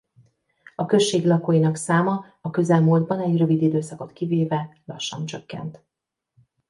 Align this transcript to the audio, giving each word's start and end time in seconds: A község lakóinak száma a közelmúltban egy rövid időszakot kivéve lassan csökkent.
A 0.75 0.85
község 0.85 1.25
lakóinak 1.25 1.75
száma 1.75 2.25
a 2.41 2.49
közelmúltban 2.49 3.19
egy 3.19 3.37
rövid 3.37 3.61
időszakot 3.61 4.13
kivéve 4.13 4.77
lassan 4.85 5.25
csökkent. 5.25 5.83